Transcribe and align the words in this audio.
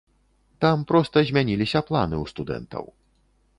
Там 0.63 0.77
проста 0.91 1.23
змяніліся 1.29 1.79
планы 1.91 2.15
ў 2.23 2.35
студэнтаў. 2.35 2.85